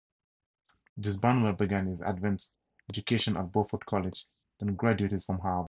[0.97, 2.55] This Barnwell began his advanced
[2.89, 4.25] education at Beaufort College,
[4.59, 5.59] then graduated from Harvard.